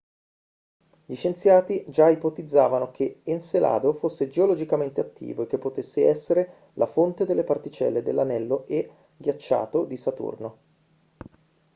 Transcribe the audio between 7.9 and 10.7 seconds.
dell'anello e ghiacciato di saturno